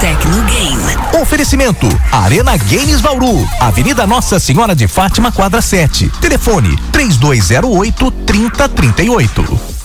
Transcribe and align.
Tecnogame. 0.00 1.20
Oferecimento 1.20 1.88
Arena 2.12 2.56
Games 2.56 3.00
Bauru, 3.00 3.48
Avenida 3.58 4.06
Nossa 4.06 4.38
Senhora 4.38 4.74
de 4.74 4.86
Fátima, 4.86 5.32
quadra 5.32 5.60
7. 5.60 6.08
Telefone 6.20 6.78
3208 6.92 8.10
3038. 8.10 9.78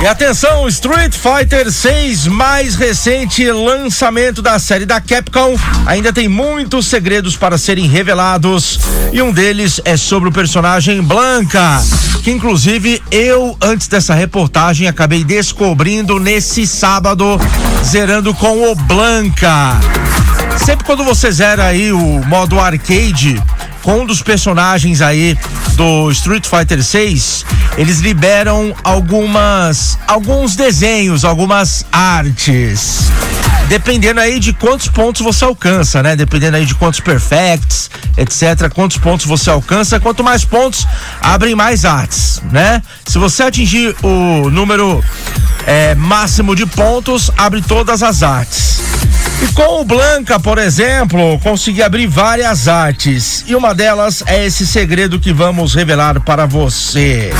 E 0.00 0.06
atenção, 0.06 0.68
Street 0.68 1.12
Fighter 1.12 1.72
6, 1.72 2.28
mais 2.28 2.76
recente 2.76 3.50
lançamento 3.50 4.40
da 4.40 4.56
série 4.60 4.86
da 4.86 5.00
Capcom, 5.00 5.56
ainda 5.84 6.12
tem 6.12 6.28
muitos 6.28 6.86
segredos 6.86 7.36
para 7.36 7.58
serem 7.58 7.88
revelados 7.88 8.78
e 9.12 9.20
um 9.20 9.32
deles 9.32 9.80
é 9.84 9.96
sobre 9.96 10.28
o 10.28 10.32
personagem 10.32 11.02
Blanca, 11.02 11.82
que 12.28 12.32
inclusive 12.32 13.02
eu 13.10 13.56
antes 13.58 13.88
dessa 13.88 14.12
reportagem 14.12 14.86
acabei 14.86 15.24
descobrindo 15.24 16.20
nesse 16.20 16.66
sábado 16.66 17.40
zerando 17.82 18.34
com 18.34 18.70
o 18.70 18.74
Blanca. 18.74 19.80
Sempre 20.62 20.84
quando 20.84 21.04
você 21.04 21.32
zera 21.32 21.64
aí 21.64 21.90
o 21.90 22.22
modo 22.26 22.60
arcade, 22.60 23.42
com 23.82 24.00
um 24.00 24.04
dos 24.04 24.20
personagens 24.20 25.00
aí 25.00 25.38
do 25.72 26.10
Street 26.10 26.44
Fighter 26.44 26.84
6, 26.84 27.46
eles 27.78 28.00
liberam 28.00 28.74
algumas 28.84 29.98
alguns 30.06 30.54
desenhos, 30.54 31.24
algumas 31.24 31.86
artes. 31.90 33.10
Dependendo 33.68 34.18
aí 34.18 34.40
de 34.40 34.54
quantos 34.54 34.88
pontos 34.88 35.20
você 35.20 35.44
alcança, 35.44 36.02
né? 36.02 36.16
Dependendo 36.16 36.56
aí 36.56 36.64
de 36.64 36.74
quantos 36.74 37.00
perfects, 37.00 37.90
etc, 38.16 38.72
quantos 38.74 38.96
pontos 38.96 39.26
você 39.26 39.50
alcança, 39.50 40.00
quanto 40.00 40.24
mais 40.24 40.42
pontos, 40.42 40.86
abrem 41.20 41.54
mais 41.54 41.84
artes, 41.84 42.42
né? 42.50 42.82
Se 43.06 43.18
você 43.18 43.42
atingir 43.42 43.94
o 44.02 44.48
número 44.48 45.04
é, 45.66 45.94
máximo 45.94 46.56
de 46.56 46.64
pontos, 46.64 47.30
abre 47.36 47.60
todas 47.60 48.02
as 48.02 48.22
artes. 48.22 48.80
E 49.42 49.52
com 49.52 49.82
o 49.82 49.84
Blanca, 49.84 50.40
por 50.40 50.56
exemplo, 50.56 51.38
consegui 51.40 51.82
abrir 51.82 52.06
várias 52.06 52.68
artes. 52.68 53.44
E 53.46 53.54
uma 53.54 53.74
delas 53.74 54.24
é 54.26 54.46
esse 54.46 54.66
segredo 54.66 55.20
que 55.20 55.32
vamos 55.32 55.74
revelar 55.74 56.18
para 56.20 56.46
você. 56.46 57.30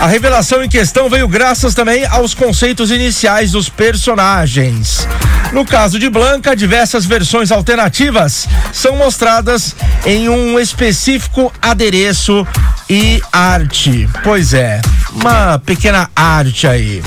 A 0.00 0.06
revelação 0.06 0.64
em 0.64 0.68
questão 0.68 1.08
veio 1.10 1.28
graças 1.28 1.74
também 1.74 2.04
aos 2.06 2.34
conceitos 2.34 2.90
iniciais 2.90 3.52
dos 3.52 3.68
personagens. 3.68 5.06
No 5.52 5.66
caso 5.66 5.98
de 5.98 6.08
Blanca, 6.08 6.56
diversas 6.56 7.04
versões 7.04 7.52
alternativas 7.52 8.48
são 8.72 8.96
mostradas 8.96 9.76
em 10.06 10.28
um 10.28 10.58
específico 10.58 11.52
adereço 11.60 12.46
e 12.88 13.22
arte. 13.30 14.08
Pois 14.24 14.54
é, 14.54 14.80
uma 15.12 15.58
pequena 15.58 16.10
arte 16.16 16.66
aí. 16.66 17.02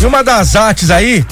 E 0.00 0.04
uma 0.04 0.24
das 0.24 0.56
artes 0.56 0.90
aí 0.90 1.24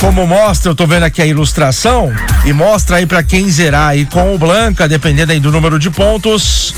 como 0.00 0.26
mostra, 0.26 0.70
eu 0.70 0.74
tô 0.74 0.86
vendo 0.86 1.02
aqui 1.02 1.20
a 1.20 1.26
ilustração 1.26 2.10
e 2.46 2.54
mostra 2.54 2.96
aí 2.96 3.06
para 3.06 3.22
quem 3.22 3.50
zerar 3.50 3.88
aí 3.88 4.06
com 4.06 4.34
o 4.34 4.38
Blanca, 4.38 4.88
dependendo 4.88 5.30
aí 5.30 5.38
do 5.38 5.52
número 5.52 5.78
de 5.78 5.90
pontos. 5.90 6.74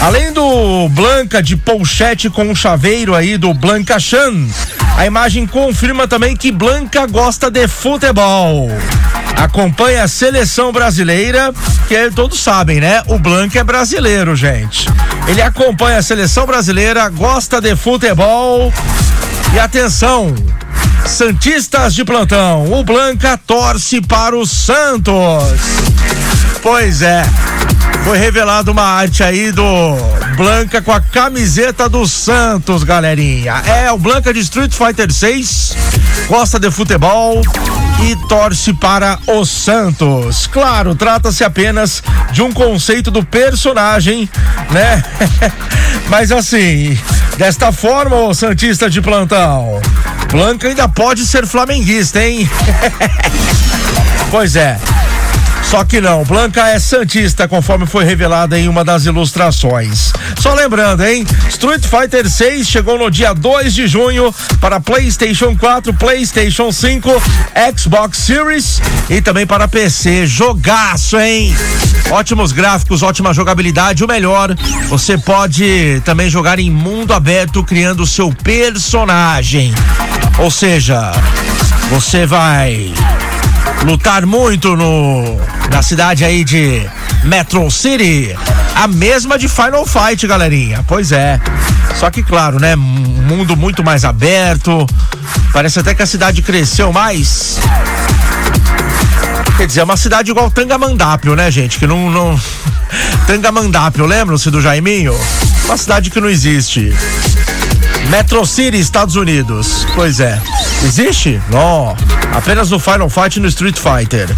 Além 0.00 0.32
do 0.32 0.88
Blanca 0.90 1.42
de 1.42 1.56
polchete 1.56 2.28
com 2.28 2.50
o 2.50 2.56
chaveiro 2.56 3.14
aí 3.14 3.38
do 3.38 3.54
Blanca 3.54 3.98
Chan, 3.98 4.46
a 4.96 5.06
imagem 5.06 5.46
confirma 5.46 6.06
também 6.06 6.36
que 6.36 6.52
Blanca 6.52 7.06
gosta 7.06 7.50
de 7.50 7.66
futebol. 7.66 8.70
Acompanha 9.36 10.04
a 10.04 10.08
seleção 10.08 10.72
brasileira, 10.72 11.52
que 11.88 12.10
todos 12.10 12.40
sabem, 12.40 12.80
né? 12.80 13.02
O 13.06 13.18
Blanca 13.18 13.58
é 13.58 13.64
brasileiro, 13.64 14.36
gente. 14.36 14.88
Ele 15.26 15.42
acompanha 15.42 15.98
a 15.98 16.02
seleção 16.02 16.46
brasileira, 16.46 17.08
gosta 17.08 17.60
de 17.60 17.74
futebol. 17.74 18.72
E 19.54 19.58
atenção, 19.58 20.34
Santistas 21.06 21.94
de 21.94 22.04
plantão, 22.04 22.72
o 22.72 22.82
Blanca 22.82 23.38
torce 23.46 24.00
para 24.00 24.36
o 24.36 24.46
Santos. 24.46 25.14
Pois 26.62 27.02
é, 27.02 27.22
foi 28.04 28.18
revelada 28.18 28.70
uma 28.70 28.82
arte 28.82 29.22
aí 29.22 29.50
do 29.50 29.96
Blanca 30.36 30.82
com 30.82 30.92
a 30.92 31.00
camiseta 31.00 31.88
do 31.88 32.06
Santos, 32.06 32.84
galerinha. 32.84 33.54
É 33.66 33.90
o 33.90 33.96
Blanca 33.96 34.32
de 34.32 34.40
Street 34.40 34.72
Fighter 34.72 35.10
6, 35.10 35.74
gosta 36.28 36.60
de 36.60 36.70
futebol 36.70 37.40
e 38.02 38.14
torce 38.28 38.74
para 38.74 39.18
o 39.26 39.46
Santos. 39.46 40.46
Claro, 40.46 40.94
trata-se 40.94 41.42
apenas 41.42 42.02
de 42.30 42.42
um 42.42 42.52
conceito 42.52 43.10
do 43.10 43.24
personagem, 43.24 44.28
né? 44.70 45.02
Mas 46.08 46.30
assim, 46.30 46.98
desta 47.38 47.72
forma, 47.72 48.16
o 48.16 48.34
Santista 48.34 48.90
de 48.90 49.00
plantão, 49.00 49.80
Blanca 50.30 50.68
ainda 50.68 50.86
pode 50.88 51.24
ser 51.26 51.46
flamenguista, 51.46 52.22
hein? 52.22 52.48
pois 54.30 54.56
é. 54.56 54.78
Só 55.70 55.84
que 55.84 56.00
não, 56.00 56.24
Blanca 56.24 56.68
é 56.68 56.78
Santista, 56.78 57.48
conforme 57.48 57.86
foi 57.86 58.04
revelado 58.04 58.54
em 58.54 58.68
uma 58.68 58.84
das 58.84 59.06
ilustrações. 59.06 60.12
Só 60.38 60.54
lembrando, 60.54 61.04
hein? 61.04 61.26
Street 61.48 61.84
Fighter 61.84 62.28
6 62.30 62.68
chegou 62.68 62.98
no 62.98 63.10
dia 63.10 63.32
2 63.32 63.74
de 63.74 63.86
junho 63.86 64.32
para 64.60 64.78
PlayStation 64.78 65.56
4, 65.56 65.92
PlayStation 65.94 66.70
5, 66.70 67.10
Xbox 67.76 68.18
Series 68.18 68.80
e 69.10 69.20
também 69.20 69.46
para 69.46 69.66
PC. 69.66 70.26
Jogaço, 70.26 71.18
hein? 71.18 71.54
Ótimos 72.10 72.52
gráficos, 72.52 73.02
ótima 73.02 73.32
jogabilidade. 73.32 74.04
O 74.04 74.08
melhor, 74.08 74.54
você 74.88 75.18
pode 75.18 76.00
também 76.04 76.28
jogar 76.28 76.58
em 76.58 76.70
mundo 76.70 77.12
aberto, 77.12 77.64
criando 77.64 78.02
o 78.02 78.06
seu 78.06 78.32
personagem. 78.32 79.74
Ou 80.38 80.50
seja, 80.50 81.12
você 81.90 82.26
vai 82.26 82.92
lutar 83.82 84.24
muito 84.24 84.76
no 84.76 85.38
na 85.70 85.82
cidade 85.82 86.24
aí 86.24 86.44
de 86.44 86.86
Metro 87.24 87.70
City, 87.70 88.36
a 88.74 88.86
mesma 88.86 89.38
de 89.38 89.48
Final 89.48 89.86
Fight, 89.86 90.26
galerinha. 90.26 90.84
Pois 90.86 91.10
é. 91.12 91.40
Só 91.96 92.10
que 92.10 92.22
claro, 92.22 92.60
né, 92.60 92.76
mundo 92.76 93.56
muito 93.56 93.82
mais 93.82 94.04
aberto. 94.04 94.86
Parece 95.52 95.78
até 95.78 95.94
que 95.94 96.02
a 96.02 96.06
cidade 96.06 96.42
cresceu 96.42 96.92
mais. 96.92 97.58
Quer 99.56 99.66
dizer, 99.66 99.80
é 99.80 99.84
uma 99.84 99.96
cidade 99.96 100.30
igual 100.30 100.50
Tangamandápio, 100.50 101.36
né, 101.36 101.50
gente? 101.50 101.78
Que 101.78 101.86
não. 101.86 102.10
não... 102.10 102.40
Tangamandápio, 103.26 104.04
lembram-se 104.04 104.50
do 104.50 104.60
Jaiminho? 104.60 105.14
Uma 105.64 105.76
cidade 105.76 106.10
que 106.10 106.20
não 106.20 106.28
existe. 106.28 106.92
Metro 108.10 108.44
City, 108.46 108.78
Estados 108.78 109.16
Unidos. 109.16 109.86
Pois 109.94 110.20
é. 110.20 110.40
Existe? 110.84 111.40
Não. 111.50 111.96
Apenas 112.34 112.70
no 112.70 112.78
Final 112.78 113.08
Fight 113.08 113.38
e 113.38 113.40
no 113.40 113.48
Street 113.48 113.76
Fighter. 113.76 114.28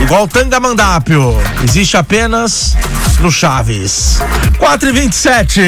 Igual 0.00 0.28
Tangamandápio. 0.28 1.36
Existe 1.64 1.96
apenas 1.96 2.76
no 3.20 3.30
Chaves. 3.30 4.20
4 4.58 4.88
e 4.88 4.92
27 4.92 5.60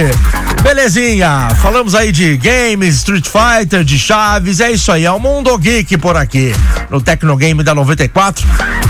Belezinha. 0.63 1.49
Falamos 1.63 1.95
aí 1.95 2.13
de 2.13 2.37
games, 2.37 2.97
Street 2.97 3.27
Fighter, 3.27 3.85
de 3.85 3.99
Chaves. 3.99 4.61
É 4.61 4.71
isso 4.71 4.91
aí. 4.91 5.05
É 5.05 5.11
o 5.11 5.19
Mundo 5.19 5.57
Geek 5.57 5.97
por 5.99 6.17
aqui. 6.17 6.55
No 6.91 7.01
Tecnogame 7.01 7.63
da 7.63 7.75
94. 7.75 8.47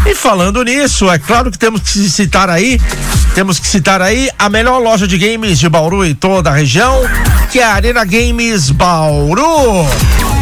E 0.07 0.15
falando 0.15 0.63
nisso, 0.65 1.11
é 1.11 1.19
claro 1.19 1.51
que 1.51 1.59
temos 1.59 1.83
que 1.83 2.09
citar 2.09 2.49
aí. 2.49 2.81
Temos 3.35 3.59
que 3.59 3.67
citar 3.67 4.01
aí 4.01 4.31
a 4.39 4.49
melhor 4.49 4.79
loja 4.79 5.07
de 5.07 5.19
games 5.19 5.59
de 5.59 5.69
Bauru 5.69 6.05
e 6.05 6.15
toda 6.15 6.51
a 6.51 6.55
região, 6.55 7.03
que 7.51 7.61
é 7.61 7.65
a 7.65 7.75
Arena 7.75 8.05
Games 8.05 8.71
Bauru. 8.71 9.87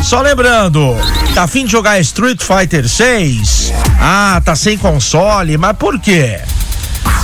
Só 0.03 0.21
lembrando, 0.21 0.97
tá 1.35 1.45
afim 1.45 1.65
de 1.65 1.71
jogar 1.73 2.01
Street 2.01 2.43
Fighter 2.43 2.89
6? 2.89 3.73
Ah, 4.01 4.41
tá 4.45 4.57
sem 4.57 4.77
console, 4.77 5.57
mas 5.57 5.77
por 5.77 6.01
quê? 6.01 6.41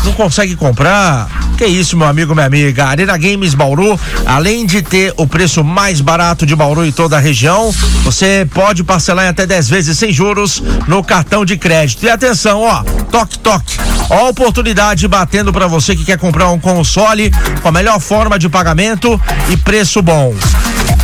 Não 0.04 0.12
consegue 0.12 0.56
comprar? 0.56 1.28
Que 1.56 1.66
isso, 1.66 1.96
meu 1.96 2.06
amigo, 2.06 2.34
minha 2.34 2.46
amiga. 2.46 2.86
Arena 2.86 3.16
Games 3.16 3.54
Bauru, 3.54 3.98
além 4.26 4.66
de 4.66 4.82
ter 4.82 5.14
o 5.16 5.26
preço 5.26 5.62
mais 5.62 6.00
barato 6.00 6.44
de 6.44 6.56
Bauru 6.56 6.84
e 6.84 6.92
toda 6.92 7.16
a 7.16 7.20
região, 7.20 7.72
você 8.02 8.46
pode 8.52 8.82
parcelar 8.82 9.26
em 9.26 9.28
até 9.28 9.46
10 9.46 9.68
vezes 9.68 9.98
sem 9.98 10.12
juros 10.12 10.62
no 10.88 11.04
cartão 11.04 11.44
de 11.44 11.56
crédito. 11.56 12.04
E 12.04 12.10
atenção, 12.10 12.62
ó, 12.62 12.82
toque, 13.10 13.38
toque. 13.38 13.76
Ó, 14.10 14.28
oportunidade 14.30 15.06
batendo 15.06 15.52
para 15.52 15.66
você 15.66 15.94
que 15.94 16.04
quer 16.04 16.18
comprar 16.18 16.50
um 16.50 16.58
console 16.58 17.30
com 17.62 17.68
a 17.68 17.72
melhor 17.72 18.00
forma 18.00 18.38
de 18.38 18.48
pagamento 18.48 19.20
e 19.50 19.56
preço 19.56 20.02
bom. 20.02 20.34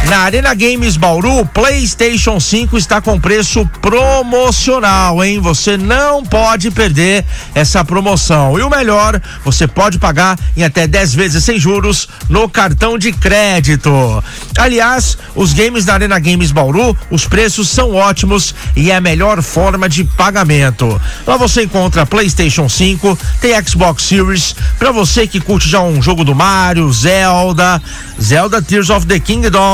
Na 0.08 0.20
Arena 0.20 0.54
Games 0.54 0.96
Bauru, 0.96 1.44
PlayStation 1.52 2.40
5 2.40 2.78
está 2.78 2.98
com 2.98 3.20
preço 3.20 3.68
promocional, 3.82 5.22
hein? 5.22 5.38
Você 5.38 5.76
não 5.76 6.24
pode 6.24 6.70
perder 6.70 7.26
essa 7.54 7.84
promoção. 7.84 8.58
E 8.58 8.62
o 8.62 8.70
melhor, 8.70 9.20
você 9.44 9.66
pode 9.66 9.98
pagar 9.98 10.38
em 10.56 10.64
até 10.64 10.86
10 10.86 11.14
vezes 11.14 11.44
sem 11.44 11.58
juros 11.58 12.08
no 12.26 12.48
cartão 12.48 12.96
de 12.96 13.12
crédito. 13.12 14.24
Aliás, 14.56 15.18
os 15.34 15.52
games 15.52 15.84
da 15.84 15.92
Arena 15.94 16.18
Games 16.18 16.52
Bauru, 16.52 16.96
os 17.10 17.26
preços 17.26 17.68
são 17.68 17.94
ótimos 17.94 18.54
e 18.74 18.90
é 18.90 18.96
a 18.96 19.02
melhor 19.02 19.42
forma 19.42 19.90
de 19.90 20.04
pagamento. 20.04 20.98
Lá 21.26 21.36
você 21.36 21.64
encontra 21.64 22.06
PlayStation 22.06 22.66
5, 22.66 23.18
tem 23.42 23.52
Xbox 23.62 24.04
Series, 24.04 24.56
para 24.78 24.90
você 24.90 25.26
que 25.26 25.38
curte 25.38 25.68
já 25.68 25.82
um 25.82 26.00
jogo 26.00 26.24
do 26.24 26.34
Mario, 26.34 26.90
Zelda, 26.90 27.82
Zelda 28.20 28.62
Tears 28.62 28.88
of 28.88 29.06
the 29.06 29.20
Kingdom, 29.20 29.67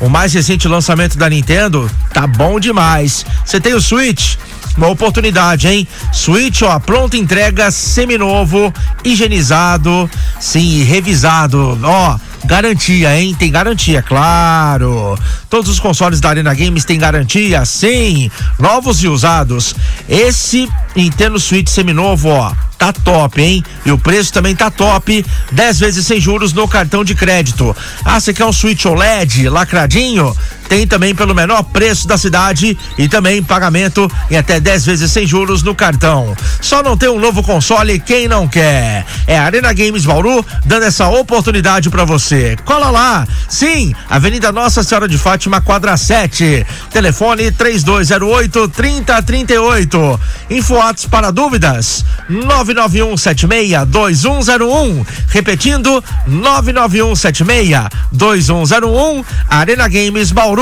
o 0.00 0.08
mais 0.08 0.32
recente 0.32 0.68
lançamento 0.68 1.18
da 1.18 1.28
Nintendo, 1.28 1.90
tá 2.12 2.26
bom 2.26 2.60
demais. 2.60 3.24
Você 3.44 3.60
tem 3.60 3.74
o 3.74 3.80
Switch? 3.80 4.36
uma 4.76 4.88
oportunidade, 4.88 5.68
hein? 5.68 5.86
Switch, 6.12 6.62
ó, 6.62 6.78
pronta 6.78 7.16
entrega, 7.16 7.70
seminovo, 7.70 8.72
higienizado, 9.04 10.08
sim, 10.38 10.82
revisado, 10.84 11.78
ó 11.82 12.18
Garantia, 12.44 13.20
hein? 13.20 13.36
Tem 13.38 13.50
garantia, 13.50 14.02
claro. 14.02 15.18
Todos 15.48 15.70
os 15.70 15.78
consoles 15.78 16.20
da 16.20 16.30
Arena 16.30 16.54
Games 16.54 16.84
têm 16.84 16.98
garantia, 16.98 17.64
sim. 17.64 18.30
Novos 18.58 19.02
e 19.02 19.08
usados. 19.08 19.74
Esse 20.08 20.68
Nintendo 20.96 21.38
Switch 21.38 21.68
seminovo, 21.68 22.28
ó 22.30 22.52
tá 22.80 22.94
top, 22.94 23.42
hein? 23.42 23.62
E 23.84 23.92
o 23.92 23.98
preço 23.98 24.32
também 24.32 24.56
tá 24.56 24.70
top. 24.70 25.24
10 25.52 25.78
vezes 25.80 26.06
sem 26.06 26.18
juros 26.18 26.54
no 26.54 26.66
cartão 26.66 27.04
de 27.04 27.14
crédito. 27.14 27.76
Ah, 28.02 28.18
você 28.18 28.32
quer 28.32 28.46
um 28.46 28.52
Switch 28.52 28.86
OLED 28.86 29.50
lacradinho? 29.50 30.34
Tem 30.70 30.86
também 30.86 31.14
pelo 31.16 31.34
menor 31.34 31.64
preço 31.64 32.06
da 32.06 32.16
cidade 32.16 32.78
e 32.96 33.08
também 33.08 33.42
pagamento 33.42 34.08
em 34.30 34.36
até 34.36 34.60
10 34.60 34.86
vezes 34.86 35.10
sem 35.10 35.26
juros 35.26 35.64
no 35.64 35.74
cartão. 35.74 36.36
Só 36.60 36.80
não 36.80 36.96
tem 36.96 37.08
um 37.08 37.18
novo 37.18 37.42
console 37.42 37.98
quem 37.98 38.28
não 38.28 38.46
quer. 38.46 39.04
É 39.26 39.36
a 39.36 39.42
Arena 39.42 39.72
Games 39.72 40.06
Bauru 40.06 40.46
dando 40.64 40.84
essa 40.84 41.08
oportunidade 41.08 41.90
para 41.90 42.04
você. 42.04 42.56
Cola 42.64 42.88
lá. 42.88 43.26
Sim, 43.48 43.92
Avenida 44.08 44.52
Nossa 44.52 44.84
Senhora 44.84 45.08
de 45.08 45.18
Fátima, 45.18 45.60
quadra 45.60 45.96
7. 45.96 46.64
Telefone 46.92 47.50
3208 47.50 48.68
3038. 48.68 50.20
Infoatos 50.50 51.06
para 51.06 51.32
dúvidas 51.32 52.04
991762101. 52.30 55.04
Repetindo 55.30 56.04
991762101. 56.28 59.24
Arena 59.48 59.88
Games 59.88 60.30
Bauru 60.30 60.59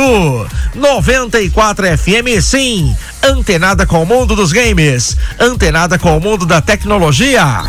94 0.74 1.98
FM 1.98 2.40
sim. 2.42 2.96
Antenada 3.22 3.86
com 3.86 4.02
o 4.02 4.06
mundo 4.06 4.36
dos 4.36 4.52
games. 4.52 5.16
Antenada 5.38 5.98
com 5.98 6.16
o 6.16 6.20
mundo 6.20 6.46
da 6.46 6.60
tecnologia. 6.60 7.62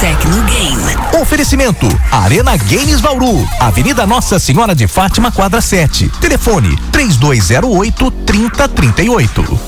Tecnogame. 0.00 1.20
Oferecimento: 1.20 1.88
Arena 2.12 2.56
Games 2.56 3.00
Bauru, 3.00 3.48
Avenida 3.58 4.06
Nossa 4.06 4.38
Senhora 4.38 4.74
de 4.74 4.86
Fátima, 4.86 5.32
quadra 5.32 5.60
7. 5.60 6.08
Telefone: 6.20 6.76
3208 6.92 8.10
3038. 8.10 9.60